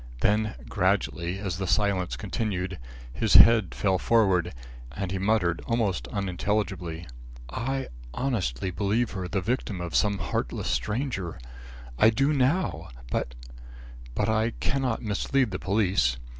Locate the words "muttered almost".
5.19-6.07